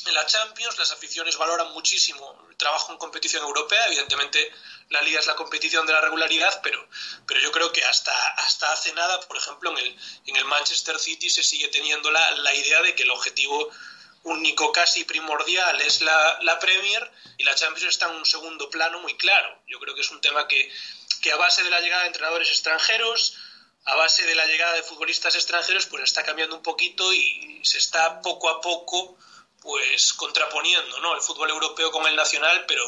en 0.08 0.14
la 0.14 0.26
Champions. 0.26 0.78
Las 0.78 0.92
aficiones 0.92 1.38
valoran 1.38 1.72
muchísimo 1.72 2.46
el 2.50 2.56
trabajo 2.56 2.92
en 2.92 2.98
competición 2.98 3.44
europea. 3.44 3.88
Evidentemente, 3.88 4.52
la 4.90 5.02
liga 5.02 5.20
es 5.20 5.28
la 5.28 5.36
competición 5.36 5.86
de 5.86 5.94
la 5.94 6.02
regularidad, 6.02 6.62
pero, 6.62 6.88
pero 7.28 7.40
yo 7.40 7.52
creo 7.52 7.72
que 7.72 7.84
hasta, 7.84 8.12
hasta 8.38 8.72
hace 8.72 8.94
nada, 8.94 9.20
por 9.22 9.38
ejemplo, 9.38 9.72
en 9.72 9.78
el, 9.78 10.00
en 10.26 10.36
el 10.36 10.46
Manchester 10.46 11.00
City 11.00 11.30
se 11.30 11.44
sigue 11.44 11.68
teniendo 11.70 12.12
la, 12.12 12.32
la 12.32 12.54
idea 12.54 12.82
de 12.82 12.96
que 12.96 13.04
el 13.04 13.12
objetivo 13.12 13.70
único 14.24 14.72
casi 14.72 15.04
primordial 15.06 15.80
es 15.82 16.02
la, 16.02 16.40
la, 16.42 16.60
Premier 16.60 17.10
y 17.38 17.44
la 17.44 17.56
Champions 17.56 17.90
está 17.90 18.10
en 18.10 18.18
un 18.18 18.26
segundo 18.26 18.70
plano 18.70 19.00
muy 19.00 19.16
claro. 19.18 19.62
Yo 19.68 19.80
creo 19.80 19.96
que 19.96 20.02
es 20.02 20.12
un 20.12 20.22
tema 20.22 20.48
que, 20.48 20.72
que 21.22 21.32
a 21.32 21.38
base 21.38 21.64
de 21.64 21.70
la 21.70 21.80
llegada 21.80 22.02
de 22.02 22.08
entrenadores 22.08 22.50
extranjeros, 22.50 23.36
a 23.86 23.96
base 23.96 24.26
de 24.26 24.36
la 24.36 24.46
llegada 24.46 24.74
de 24.74 24.84
futbolistas 24.84 25.36
extranjeros, 25.36 25.86
pues 25.86 26.04
está 26.04 26.24
cambiando 26.24 26.56
un 26.56 26.64
poquito 26.64 27.14
y 27.14 27.62
se 27.64 27.78
está 27.78 28.22
poco 28.22 28.50
a 28.50 28.62
poco 28.62 29.18
pues 29.62 30.14
contraponiendo 30.14 31.00
¿no? 31.00 31.16
el 31.16 31.22
fútbol 31.22 31.50
europeo 31.50 31.92
con 31.92 32.06
el 32.08 32.16
nacional, 32.16 32.66
pero, 32.68 32.84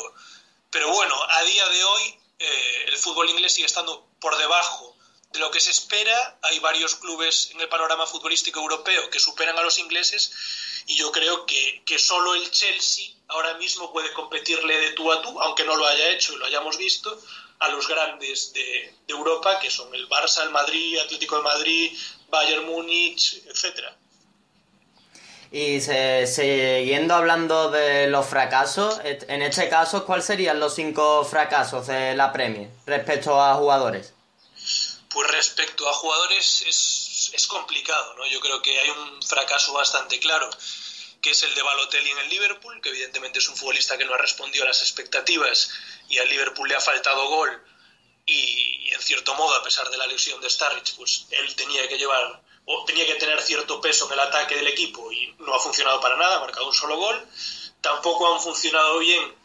pero 0.70 0.90
bueno, 0.92 1.16
a 1.30 1.44
día 1.44 1.68
de 1.70 1.84
hoy 1.84 2.20
eh, 2.40 2.86
el 2.88 2.98
fútbol 2.98 3.30
inglés 3.30 3.54
sigue 3.54 3.68
estando 3.68 4.08
por 4.20 4.38
debajo 4.38 4.96
de 5.32 5.40
lo 5.40 5.52
que 5.52 5.60
se 5.60 5.72
espera. 5.72 6.40
Hay 6.44 6.60
varios 6.60 6.96
clubes 6.96 7.52
en 7.52 7.62
el 7.62 7.70
panorama 7.70 8.06
futbolístico 8.06 8.60
europeo 8.60 9.10
que 9.10 9.20
superan 9.20 9.58
a 9.58 9.62
los 9.62 9.80
ingleses 9.80 10.34
y 10.88 10.96
yo 10.96 11.12
creo 11.12 11.46
que, 11.46 11.84
que 11.86 12.00
solo 12.00 12.36
el 12.36 12.50
Chelsea 12.52 13.14
ahora 13.28 13.54
mismo 13.56 13.92
puede 13.92 14.12
competirle 14.14 14.78
de 14.80 14.92
tú 14.92 15.12
a 15.12 15.22
tú, 15.22 15.40
aunque 15.42 15.64
no 15.64 15.76
lo 15.76 15.88
haya 15.88 16.10
hecho 16.10 16.34
y 16.34 16.38
lo 16.38 16.46
hayamos 16.46 16.78
visto, 16.78 17.18
a 17.62 17.70
los 17.70 17.88
grandes 17.88 18.54
de, 18.54 18.96
Europa, 19.08 19.60
que 19.60 19.70
son 19.70 19.94
el 19.94 20.08
Barça, 20.10 20.44
el 20.44 20.50
Madrid, 20.50 20.98
Atlético 20.98 21.38
de 21.38 21.44
Madrid, 21.44 21.98
Bayern 22.30 22.66
Múnich, 22.66 23.44
etcétera. 23.46 23.96
Y 25.52 25.82
siguiendo 25.82 27.14
hablando 27.14 27.70
de 27.72 28.08
los 28.08 28.26
fracasos, 28.26 29.02
en 29.04 29.42
este 29.42 29.68
caso, 29.68 30.06
¿cuáles 30.06 30.26
serían 30.26 30.60
los 30.62 30.76
cinco 30.76 31.26
fracasos 31.26 31.88
de 31.88 32.16
la 32.16 32.32
Premier 32.32 32.70
respecto 32.86 33.42
a 33.42 33.56
jugadores? 33.56 34.14
Pues 35.10 35.32
respecto 35.32 35.90
a 35.90 35.94
jugadores 35.94 36.64
es, 36.66 37.32
es 37.34 37.48
complicado, 37.48 38.14
¿no? 38.16 38.26
Yo 38.28 38.40
creo 38.40 38.62
que 38.62 38.80
hay 38.80 38.90
un 38.92 39.22
fracaso 39.22 39.74
bastante 39.74 40.20
claro 40.20 40.50
que 41.22 41.32
es 41.32 41.44
el 41.44 41.54
de 41.54 41.62
Balotelli 41.62 42.10
en 42.10 42.18
el 42.18 42.30
Liverpool, 42.30 42.82
que 42.82 42.90
evidentemente 42.90 43.40
es 43.40 43.48
un 43.48 43.56
futbolista 43.56 43.98
que 43.98 44.06
no 44.06 44.14
ha 44.14 44.18
respondido 44.18 44.64
a 44.64 44.68
las 44.68 44.82
expectativas 44.82 45.72
y 46.10 46.18
al 46.18 46.30
Liverpool 46.30 46.68
le 46.68 46.76
ha 46.76 46.82
faltado 46.82 47.28
gol 47.28 47.64
y, 48.26 48.90
en 48.92 49.02
cierto 49.02 49.36
modo, 49.36 49.54
a 49.56 49.64
pesar 49.64 49.90
de 49.90 49.98
la 49.98 50.08
lesión 50.08 50.42
de 50.42 50.50
Starrich, 50.50 50.96
pues 50.96 51.28
él 51.30 51.56
tenía 51.56 51.88
que 51.88 51.98
llevar 51.98 52.42
o 52.66 52.86
tenía 52.86 53.06
que 53.06 53.16
tener 53.16 53.42
cierto 53.42 53.82
peso 53.82 54.08
en 54.08 54.14
el 54.14 54.20
ataque 54.20 54.56
del 54.56 54.68
equipo 54.68 55.12
y 55.12 55.36
no 55.40 55.54
ha 55.54 55.60
funcionado 55.60 56.00
para 56.00 56.18
nada, 56.18 56.38
ha 56.38 56.40
marcado 56.40 56.68
un 56.68 56.74
solo 56.74 56.98
gol. 56.98 57.28
Tampoco 57.82 58.34
han 58.34 58.42
funcionado 58.42 59.00
bien 59.00 59.36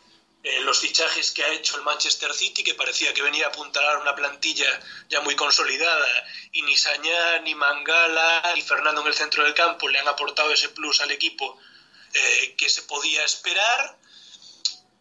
eh, 0.43 0.61
los 0.61 0.79
fichajes 0.79 1.33
que 1.33 1.43
ha 1.43 1.53
hecho 1.53 1.77
el 1.77 1.83
Manchester 1.83 2.33
City, 2.33 2.63
que 2.63 2.75
parecía 2.75 3.13
que 3.13 3.23
venía 3.23 3.47
a 3.47 3.49
apuntalar 3.49 3.99
una 3.99 4.15
plantilla 4.15 4.81
ya 5.09 5.21
muy 5.21 5.35
consolidada, 5.35 6.07
y 6.53 6.63
ni 6.63 6.77
Sañá, 6.77 7.41
ni 7.41 7.57
Mangala, 7.57 8.53
ni 8.55 8.63
Fernando 8.63 9.01
en 9.01 9.09
el 9.09 9.15
centro 9.15 9.43
del 9.43 9.55
campo 9.55 9.89
le 9.89 9.99
han 9.99 10.07
aportado 10.07 10.53
ese 10.53 10.69
plus 10.69 11.01
al 11.01 11.11
equipo 11.11 11.59
eh, 12.13 12.55
que 12.57 12.69
se 12.69 12.83
podía 12.83 13.25
esperar. 13.25 13.99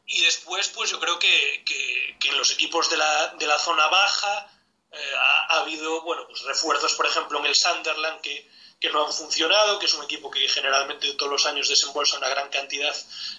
Y 0.07 0.21
después, 0.21 0.69
pues 0.69 0.89
yo 0.89 0.99
creo 0.99 1.19
que, 1.19 1.63
que, 1.63 2.29
en 2.29 2.37
los 2.39 2.49
equipos 2.51 2.89
de 2.89 2.97
la, 2.97 3.35
de 3.37 3.45
la 3.45 3.59
zona 3.59 3.85
baja 3.85 4.51
eh, 4.91 5.13
ha, 5.55 5.59
ha, 5.59 5.61
habido, 5.61 6.01
bueno, 6.01 6.25
pues 6.27 6.41
refuerzos, 6.43 6.93
por 6.95 7.05
ejemplo, 7.05 7.39
en 7.39 7.45
el 7.45 7.55
Sunderland, 7.55 8.21
que, 8.21 8.47
que 8.79 8.89
no 8.89 9.05
han 9.05 9.13
funcionado, 9.13 9.79
que 9.79 9.85
es 9.85 9.93
un 9.93 10.03
equipo 10.03 10.29
que 10.29 10.47
generalmente 10.47 11.13
todos 11.13 11.31
los 11.31 11.45
años 11.45 11.69
desembolsa 11.69 12.17
una 12.17 12.29
gran 12.29 12.49
cantidad 12.49 12.95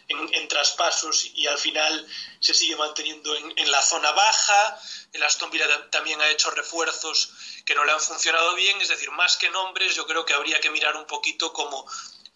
en, 0.09 0.49
traspasos 0.49 1.31
y 1.35 1.47
al 1.47 1.59
final 1.59 2.07
se 2.41 2.55
sigue 2.55 2.77
manteniendo 2.77 3.35
en, 3.37 3.71
la 3.71 3.83
zona 3.83 4.13
baja. 4.13 4.81
El 5.13 5.23
Aston 5.23 5.51
Villa 5.51 5.91
también 5.91 6.21
ha 6.21 6.31
hecho 6.31 6.51
refuerzos 6.51 7.31
que 7.65 7.75
no 7.75 7.85
le 7.85 7.93
han 7.93 8.01
funcionado 8.01 8.55
bien, 8.55 8.81
es 8.81 8.89
decir, 8.89 9.11
más 9.11 9.37
que 9.37 9.51
nombres, 9.51 9.95
yo 9.95 10.07
creo 10.07 10.25
que 10.25 10.35
habría 10.35 10.61
que 10.61 10.71
mirar 10.71 10.97
un 10.97 11.07
poquito 11.07 11.53
como 11.53 11.87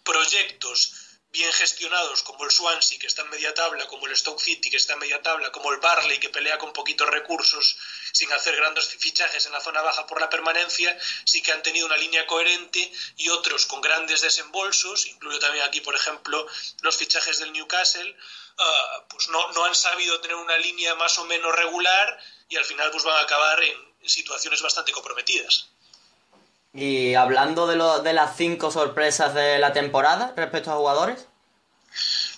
proyectos 0.03 0.93
bien 1.31 1.51
gestionados 1.53 2.23
como 2.23 2.43
el 2.43 2.51
Swansea, 2.51 2.99
que 2.99 3.07
está 3.07 3.21
en 3.21 3.29
media 3.29 3.53
tabla, 3.53 3.87
como 3.87 4.05
el 4.07 4.15
Stoke 4.17 4.41
City, 4.41 4.69
que 4.69 4.77
está 4.77 4.93
en 4.93 4.99
media 4.99 5.21
tabla, 5.21 5.51
como 5.51 5.71
el 5.71 5.79
Barley, 5.79 6.19
que 6.19 6.29
pelea 6.29 6.57
con 6.57 6.73
poquitos 6.73 7.07
recursos, 7.09 7.77
sin 8.11 8.31
hacer 8.33 8.55
grandes 8.57 8.87
fichajes 8.87 9.45
en 9.45 9.53
la 9.53 9.61
zona 9.61 9.81
baja 9.81 10.05
por 10.07 10.19
la 10.19 10.29
permanencia, 10.29 10.97
sí 11.23 11.41
que 11.41 11.53
han 11.53 11.63
tenido 11.63 11.85
una 11.85 11.95
línea 11.95 12.27
coherente 12.27 12.91
y 13.15 13.29
otros 13.29 13.65
con 13.65 13.79
grandes 13.79 14.21
desembolsos, 14.21 15.05
incluyo 15.05 15.39
también 15.39 15.63
aquí, 15.63 15.79
por 15.79 15.95
ejemplo, 15.95 16.45
los 16.81 16.97
fichajes 16.97 17.39
del 17.39 17.53
Newcastle, 17.53 18.11
uh, 18.11 19.07
pues 19.07 19.29
no, 19.29 19.51
no 19.53 19.65
han 19.65 19.75
sabido 19.75 20.19
tener 20.19 20.35
una 20.35 20.57
línea 20.57 20.95
más 20.95 21.17
o 21.17 21.23
menos 21.25 21.55
regular 21.55 22.19
y 22.49 22.57
al 22.57 22.65
final 22.65 22.91
pues 22.91 23.03
van 23.03 23.15
a 23.15 23.21
acabar 23.21 23.63
en 23.63 23.77
situaciones 24.05 24.61
bastante 24.61 24.91
comprometidas. 24.91 25.69
Y 26.73 27.15
hablando 27.15 27.67
de, 27.67 27.75
lo, 27.75 27.99
de 27.99 28.13
las 28.13 28.37
cinco 28.37 28.71
sorpresas 28.71 29.33
de 29.33 29.59
la 29.59 29.73
temporada 29.73 30.33
respecto 30.37 30.71
a 30.71 30.75
jugadores. 30.75 31.27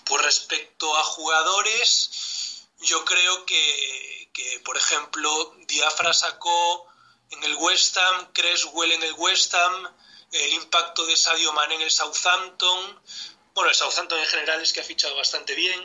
Pues 0.04 0.22
respecto 0.22 0.96
a 0.96 1.02
jugadores, 1.04 2.66
yo 2.80 3.04
creo 3.04 3.46
que, 3.46 4.30
que 4.32 4.60
por 4.64 4.76
ejemplo, 4.76 5.54
Diafra 5.68 6.12
sacó 6.12 6.86
en 7.30 7.44
el 7.44 7.54
West 7.56 7.96
Ham, 7.96 8.32
Creswell 8.32 8.92
en 8.92 9.02
el 9.04 9.14
West 9.14 9.54
Ham, 9.54 9.94
el 10.32 10.52
impacto 10.54 11.06
de 11.06 11.16
Sadio 11.16 11.52
Mané 11.52 11.76
en 11.76 11.82
el 11.82 11.90
Southampton. 11.90 13.00
Bueno, 13.54 13.70
el 13.70 13.76
Southampton 13.76 14.18
en 14.18 14.26
general 14.26 14.60
es 14.60 14.72
que 14.72 14.80
ha 14.80 14.84
fichado 14.84 15.14
bastante 15.16 15.54
bien. 15.54 15.80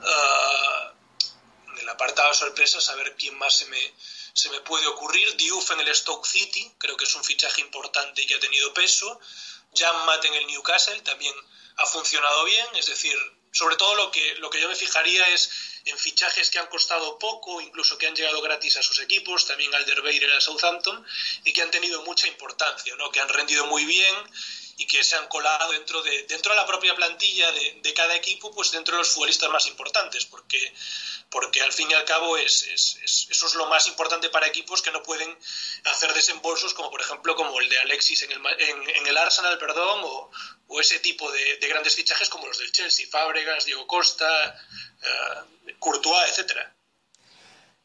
Uh, 0.00 1.70
en 1.72 1.78
el 1.78 1.88
apartado 1.88 2.28
de 2.28 2.34
sorpresas, 2.34 2.88
a 2.90 2.94
ver 2.94 3.16
quién 3.16 3.36
más 3.38 3.56
se 3.56 3.66
me, 3.66 3.94
se 4.36 4.50
me 4.50 4.60
puede 4.60 4.86
ocurrir. 4.86 5.34
Diouf 5.36 5.70
en 5.70 5.80
el 5.80 5.94
Stoke 5.94 6.26
City, 6.26 6.70
creo 6.76 6.96
que 6.96 7.04
es 7.04 7.14
un 7.14 7.24
fichaje 7.24 7.62
importante 7.62 8.20
y 8.20 8.26
que 8.26 8.34
ha 8.34 8.38
tenido 8.38 8.72
peso. 8.74 9.18
Jan 9.74 10.04
Matt 10.04 10.26
en 10.26 10.34
el 10.34 10.46
Newcastle 10.46 11.00
también 11.00 11.34
ha 11.78 11.86
funcionado 11.86 12.44
bien, 12.44 12.66
es 12.74 12.86
decir, 12.86 13.16
sobre 13.50 13.76
todo 13.76 13.94
lo 13.94 14.10
que, 14.10 14.34
lo 14.34 14.50
que 14.50 14.60
yo 14.60 14.68
me 14.68 14.74
fijaría 14.74 15.26
es 15.28 15.50
en 15.86 15.96
fichajes 15.96 16.50
que 16.50 16.58
han 16.58 16.66
costado 16.66 17.18
poco, 17.18 17.62
incluso 17.62 17.96
que 17.96 18.06
han 18.06 18.14
llegado 18.14 18.42
gratis 18.42 18.76
a 18.76 18.82
sus 18.82 19.00
equipos, 19.00 19.46
también 19.46 19.74
Alderweireld 19.74 20.34
a 20.34 20.40
Southampton, 20.42 21.02
y 21.44 21.54
que 21.54 21.62
han 21.62 21.70
tenido 21.70 22.02
mucha 22.02 22.26
importancia, 22.26 22.94
¿no? 22.96 23.10
que 23.10 23.20
han 23.20 23.28
rendido 23.30 23.64
muy 23.64 23.86
bien 23.86 24.14
y 24.78 24.86
que 24.86 25.02
se 25.02 25.16
han 25.16 25.26
colado 25.28 25.72
dentro 25.72 26.02
de, 26.02 26.24
dentro 26.24 26.52
de 26.52 26.60
la 26.60 26.66
propia 26.66 26.94
plantilla 26.94 27.50
de, 27.52 27.78
de 27.82 27.94
cada 27.94 28.14
equipo, 28.14 28.54
pues 28.54 28.70
dentro 28.72 28.94
de 28.94 28.98
los 28.98 29.08
futbolistas 29.08 29.48
más 29.50 29.66
importantes, 29.66 30.26
porque, 30.26 30.74
porque 31.30 31.62
al 31.62 31.72
fin 31.72 31.90
y 31.90 31.94
al 31.94 32.04
cabo 32.04 32.36
es, 32.36 32.62
es, 32.64 32.98
es, 33.02 33.26
eso 33.30 33.46
es 33.46 33.54
lo 33.54 33.66
más 33.66 33.88
importante 33.88 34.28
para 34.28 34.46
equipos 34.46 34.82
que 34.82 34.90
no 34.90 35.02
pueden 35.02 35.36
hacer 35.84 36.12
desembolsos 36.12 36.74
como 36.74 36.90
por 36.90 37.00
ejemplo 37.00 37.34
como 37.34 37.58
el 37.58 37.68
de 37.68 37.78
Alexis 37.78 38.22
en 38.22 38.32
el, 38.32 38.40
en, 38.58 38.90
en 38.90 39.06
el 39.06 39.16
Arsenal, 39.16 39.58
perdón, 39.58 40.00
o, 40.04 40.30
ese 40.80 40.98
tipo 40.98 41.30
de, 41.32 41.56
de, 41.56 41.68
grandes 41.68 41.94
fichajes 41.94 42.28
como 42.28 42.46
los 42.46 42.58
del 42.58 42.70
Chelsea, 42.70 43.06
Fábregas, 43.10 43.64
Diego 43.64 43.86
Costa, 43.86 44.60
uh, 45.00 45.78
Courtois, 45.78 46.28
etcétera. 46.28 46.74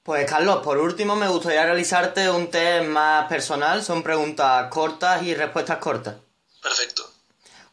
Pues 0.04 0.30
Carlos, 0.30 0.62
por 0.64 0.78
último 0.78 1.16
me 1.16 1.28
gustaría 1.28 1.64
realizarte 1.64 2.30
un 2.30 2.50
test 2.52 2.86
más 2.86 3.30
personal, 3.30 3.84
son 3.84 4.04
preguntas 4.04 4.68
cortas 4.70 5.24
y 5.24 5.34
respuestas 5.36 5.78
cortas. 5.78 6.16
Perfecto. 6.62 7.12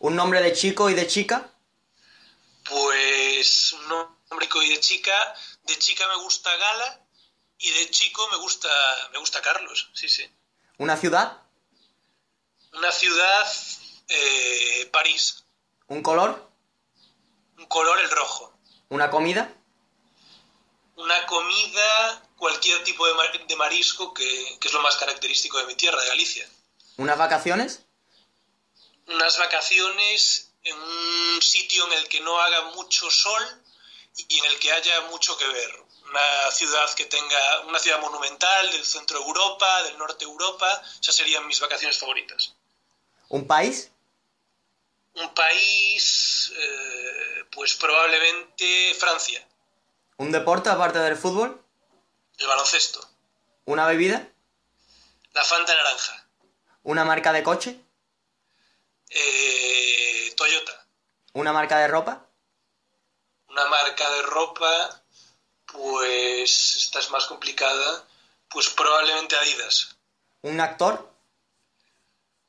¿Un 0.00 0.16
nombre 0.16 0.40
de 0.40 0.52
chico 0.52 0.88
y 0.90 0.95
de 0.95 1.07
chica? 1.07 1.50
Pues 2.68 3.73
un 3.73 3.88
nombre 3.88 4.49
y 4.64 4.68
de 4.71 4.80
chica. 4.80 5.35
De 5.64 5.78
chica 5.78 6.07
me 6.09 6.23
gusta 6.23 6.54
Gala 6.57 7.00
y 7.59 7.71
de 7.71 7.90
chico 7.90 8.26
me 8.30 8.38
gusta, 8.38 8.68
me 9.12 9.18
gusta 9.18 9.42
Carlos, 9.42 9.90
sí, 9.92 10.09
sí. 10.09 10.25
¿Una 10.78 10.97
ciudad? 10.97 11.42
Una 12.73 12.92
ciudad, 12.92 13.52
eh, 14.09 14.88
París. 14.92 15.45
¿Un 15.88 16.02
color? 16.02 16.49
Un 17.57 17.66
color, 17.66 17.99
el 18.00 18.11
rojo. 18.11 18.52
¿Una 18.90 19.11
comida? 19.11 19.52
Una 20.97 21.26
comida, 21.26 22.23
cualquier 22.37 22.85
tipo 22.85 23.07
de, 23.07 23.14
mar 23.14 23.47
de 23.47 23.57
marisco, 23.57 24.14
que, 24.14 24.59
que 24.61 24.68
es 24.68 24.75
lo 24.75 24.83
más 24.83 24.97
característico 24.97 25.59
de 25.59 25.66
mi 25.66 25.75
tierra, 25.75 26.00
de 26.00 26.09
Galicia. 26.09 26.49
¿Unas 26.97 27.18
vacaciones? 27.18 27.83
Unas 29.09 29.38
vacaciones 29.38 30.50
en 30.65 30.77
un 30.77 31.43
sitio 31.43 31.87
en 31.87 31.93
el 31.95 32.09
que 32.09 32.21
no 32.21 32.38
haga 32.41 32.62
mucho 32.75 33.11
sol 33.11 33.43
y 34.17 34.38
en 34.38 34.45
el 34.47 34.59
que 34.59 34.73
haya 34.73 35.03
mucho 35.03 35.37
que 35.37 35.47
ver. 35.47 35.83
Una 36.09 36.50
ciudad 36.50 36.93
que 36.95 37.05
tenga 37.05 37.61
una 37.67 37.79
ciudad 37.79 38.00
monumental 38.00 38.73
del 38.73 38.85
centro 38.85 39.19
de 39.19 39.27
Europa, 39.27 39.83
del 39.85 39.99
norte 39.99 40.25
de 40.25 40.31
Europa, 40.31 40.83
esas 41.00 41.15
serían 41.15 41.47
mis 41.47 41.61
vacaciones 41.61 41.99
favoritas. 41.99 42.55
¿Un 43.29 43.47
país? 43.47 43.91
Un 45.15 45.35
país, 45.35 46.53
eh, 46.57 47.45
pues 47.50 47.75
probablemente 47.75 48.95
Francia. 48.99 49.47
¿Un 50.17 50.33
deporte 50.33 50.71
aparte 50.71 50.99
del 50.99 51.17
fútbol? 51.17 51.62
El 52.38 52.47
baloncesto. 52.47 53.07
¿Una 53.67 53.87
bebida? 53.87 54.27
La 55.33 55.45
Fanta 55.45 55.75
naranja. 55.75 56.27
¿Una 56.85 57.05
marca 57.05 57.33
de 57.33 57.43
coche? 57.43 57.79
Eh, 59.11 60.33
Toyota. 60.37 60.87
¿Una 61.33 61.53
marca 61.53 61.79
de 61.79 61.88
ropa? 61.88 62.29
Una 63.49 63.65
marca 63.67 64.09
de 64.11 64.23
ropa, 64.23 65.03
pues 65.67 66.77
esta 66.77 66.99
es 67.00 67.11
más 67.11 67.27
complicada, 67.27 68.07
pues 68.49 68.69
probablemente 68.71 69.37
Adidas. 69.37 69.97
¿Un 70.43 70.61
actor? 70.61 71.12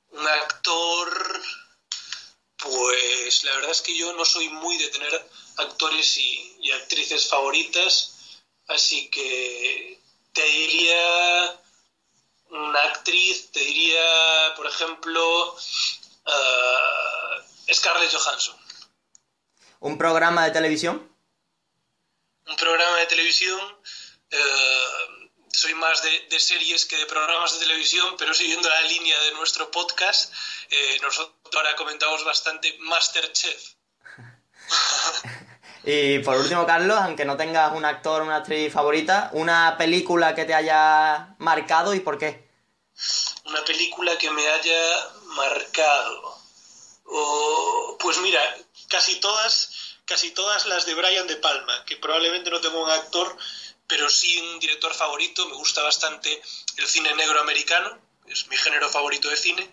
Un 0.09 0.27
actor, 0.27 1.41
pues 2.57 3.43
la 3.43 3.55
verdad 3.55 3.71
es 3.71 3.81
que 3.81 3.95
yo 3.95 4.13
no 4.13 4.25
soy 4.25 4.49
muy 4.49 4.77
de 4.77 4.89
tener 4.89 5.29
actores 5.57 6.17
y, 6.17 6.57
y 6.61 6.71
actrices 6.71 7.27
favoritas, 7.27 8.41
así 8.67 9.09
que 9.09 9.99
te 10.33 10.43
diría 10.43 11.59
una 12.49 12.81
actriz, 12.83 13.51
te 13.51 13.59
diría, 13.59 14.53
por 14.55 14.65
ejemplo, 14.65 15.55
Scarlett 17.79 18.11
Johansson. 18.11 18.57
¿Un 19.79 19.97
programa 19.97 20.43
de 20.43 20.51
televisión? 20.51 21.09
Un 22.45 22.55
programa 22.57 22.97
de 22.97 23.05
televisión. 23.05 23.59
Uh, 24.31 25.29
soy 25.49 25.73
más 25.75 26.03
de, 26.03 26.27
de, 26.29 26.39
series 26.39 26.85
que 26.85 26.97
de 26.97 27.05
programas 27.05 27.53
de 27.53 27.59
televisión, 27.65 28.15
pero 28.17 28.33
siguiendo 28.33 28.67
la 28.69 28.81
línea 28.81 29.17
de 29.21 29.31
nuestro 29.31 29.71
podcast, 29.71 30.33
eh, 30.69 30.99
nosotros 31.01 31.33
ahora 31.55 31.75
comentamos 31.77 32.23
bastante 32.25 32.75
Masterchef. 32.79 33.75
y 35.85 36.19
por 36.19 36.37
último, 36.37 36.65
Carlos, 36.67 36.97
aunque 36.99 37.23
no 37.23 37.37
tengas 37.37 37.73
un 37.73 37.85
actor 37.85 38.21
o 38.21 38.25
una 38.25 38.37
actriz 38.37 38.73
favorita, 38.73 39.29
una 39.33 39.77
película 39.77 40.35
que 40.35 40.43
te 40.43 40.53
haya 40.53 41.33
marcado 41.39 41.93
y 41.93 42.01
por 42.01 42.17
qué. 42.19 42.49
Una 43.45 43.63
película 43.63 44.17
que 44.17 44.29
me 44.29 44.47
haya 44.47 45.09
marcado. 45.23 46.38
Pues 47.99 48.17
mira, 48.19 48.41
casi 48.87 49.19
todas, 49.19 49.97
casi 50.05 50.31
todas 50.31 50.65
las 50.65 50.85
de 50.85 50.93
Brian 50.93 51.27
De 51.27 51.35
Palma, 51.37 51.85
que 51.85 51.97
probablemente 51.97 52.49
no 52.49 52.61
tengo 52.61 52.83
un 52.83 52.89
actor, 52.89 53.37
pero 53.87 54.09
sí 54.09 54.37
un 54.37 54.59
director 54.59 54.93
favorito. 54.93 55.47
Me 55.47 55.55
gusta 55.55 55.83
bastante 55.83 56.41
el 56.77 56.87
cine 56.87 57.13
negro 57.15 57.39
americano, 57.39 57.99
es 58.27 58.47
mi 58.47 58.57
género 58.57 58.89
favorito 58.89 59.29
de 59.29 59.37
cine. 59.37 59.69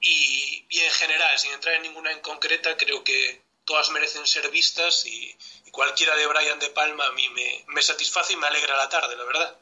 Y, 0.00 0.64
en 0.70 0.90
general, 0.92 1.38
sin 1.38 1.52
entrar 1.52 1.74
en 1.74 1.82
ninguna 1.82 2.12
en 2.12 2.20
concreta, 2.20 2.76
creo 2.76 3.04
que 3.04 3.42
todas 3.64 3.90
merecen 3.90 4.26
ser 4.26 4.50
vistas 4.50 5.04
y, 5.04 5.36
y 5.66 5.70
cualquiera 5.70 6.16
de 6.16 6.26
Brian 6.26 6.58
De 6.58 6.70
Palma 6.70 7.04
a 7.04 7.12
mí 7.12 7.28
me, 7.30 7.64
me 7.68 7.82
satisface 7.82 8.32
y 8.32 8.36
me 8.36 8.46
alegra 8.46 8.76
la 8.76 8.88
tarde, 8.88 9.16
la 9.16 9.24
verdad. 9.24 9.56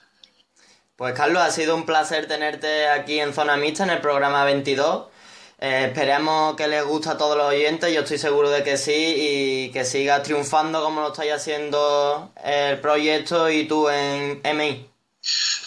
Pues 0.97 1.14
Carlos, 1.14 1.42
ha 1.42 1.51
sido 1.51 1.75
un 1.75 1.87
placer 1.87 2.29
tenerte 2.29 2.88
aquí 2.88 3.18
en 3.21 3.35
Zona 3.35 3.57
Mixta, 3.57 3.85
en 3.85 3.90
el 3.90 4.01
programa 4.01 4.44
22. 4.44 5.17
Eh, 5.61 5.87
esperemos 5.88 6.55
que 6.57 6.68
les 6.68 6.85
guste 6.85 7.11
a 7.11 7.18
todos 7.18 7.37
los 7.37 7.49
oyentes, 7.49 7.92
yo 7.92 8.03
estoy 8.03 8.18
seguro 8.18 8.49
de 8.49 8.62
que 8.62 8.79
sí, 8.79 8.92
y 8.92 9.73
que 9.73 9.85
sigas 9.85 10.23
triunfando 10.23 10.83
como 10.83 11.01
lo 11.01 11.09
estáis 11.09 11.33
haciendo 11.33 12.33
el 12.44 12.81
proyecto 12.81 13.51
y 13.51 13.66
tú 13.66 13.88
en 13.88 14.40
MI. 14.44 14.88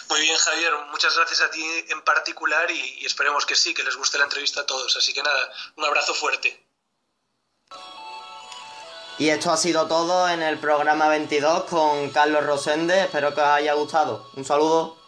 Muy 0.08 0.20
bien, 0.20 0.36
Javier, 0.36 0.72
muchas 0.90 1.14
gracias 1.16 1.42
a 1.42 1.50
ti 1.50 1.62
en 1.90 2.02
particular 2.02 2.70
y, 2.70 3.00
y 3.00 3.06
esperemos 3.06 3.44
que 3.44 3.54
sí, 3.54 3.74
que 3.74 3.82
les 3.82 3.96
guste 3.96 4.16
la 4.16 4.24
entrevista 4.24 4.62
a 4.62 4.66
todos. 4.66 4.96
Así 4.96 5.12
que 5.12 5.22
nada, 5.22 5.52
un 5.76 5.84
abrazo 5.84 6.14
fuerte. 6.14 6.58
Y 9.18 9.28
esto 9.28 9.50
ha 9.50 9.56
sido 9.56 9.86
todo 9.88 10.28
en 10.28 10.42
el 10.42 10.58
programa 10.58 11.08
22 11.08 11.64
con 11.64 12.10
Carlos 12.10 12.44
Rosende. 12.44 13.02
Espero 13.04 13.34
que 13.34 13.40
os 13.40 13.46
haya 13.46 13.74
gustado. 13.74 14.30
Un 14.36 14.44
saludo. 14.44 15.01